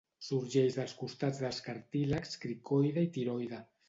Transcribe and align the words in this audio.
Sorgeix 0.27 0.77
dels 0.77 0.95
costats 1.01 1.41
dels 1.43 1.59
cartílags 1.67 2.33
cricoide 2.47 3.05
i 3.09 3.11
tiroide. 3.19 3.61